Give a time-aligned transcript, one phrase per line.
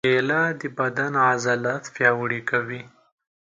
[0.07, 2.81] کېله د بدن عضلات پیاوړي کوي.